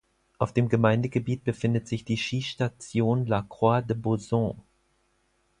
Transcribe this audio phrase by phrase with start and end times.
[0.39, 4.59] Auf dem Gemeindegebiet befindet sich die Skistation "La Croix-de-Bauzon".